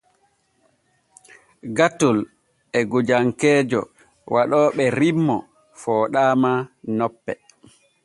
[1.77, 2.17] Gatol
[2.77, 3.81] e gojankeejo
[4.33, 5.35] waɗooɓe rimmo
[5.81, 6.51] fooɗaama
[6.97, 7.31] nope.